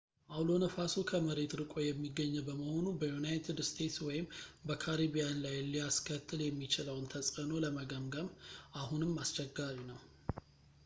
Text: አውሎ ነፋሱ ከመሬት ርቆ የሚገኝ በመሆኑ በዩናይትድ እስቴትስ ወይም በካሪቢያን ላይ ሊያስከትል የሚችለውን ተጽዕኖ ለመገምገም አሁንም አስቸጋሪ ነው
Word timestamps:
አውሎ 0.35 0.51
ነፋሱ 0.61 0.93
ከመሬት 1.09 1.51
ርቆ 1.59 1.73
የሚገኝ 1.83 2.31
በመሆኑ 2.47 2.85
በዩናይትድ 3.01 3.59
እስቴትስ 3.63 3.97
ወይም 4.07 4.25
በካሪቢያን 4.69 5.37
ላይ 5.45 5.57
ሊያስከትል 5.73 6.41
የሚችለውን 6.45 7.05
ተጽዕኖ 7.13 7.51
ለመገምገም 7.67 8.31
አሁንም 8.83 9.13
አስቸጋሪ 9.25 9.77
ነው 9.91 10.01